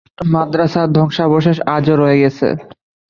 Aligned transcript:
মাদ্রাসার 0.31 0.87
ধ্বংসাবশেষ 0.95 1.57
আজও 1.75 1.93
রয়ে 1.97 2.21
গেছে। 2.23 2.47